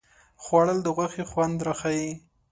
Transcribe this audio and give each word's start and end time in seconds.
خوړل 0.43 0.79
د 0.83 0.87
غوښې 0.95 1.23
خوند 1.31 1.57
راښيي 1.67 2.11